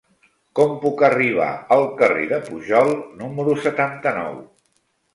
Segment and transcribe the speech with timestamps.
[0.59, 4.39] Com puc arribar al carrer de Pujol número setanta-nou?